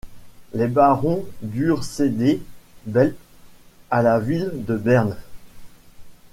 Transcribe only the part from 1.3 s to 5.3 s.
durent céder Belp à la ville de Berne.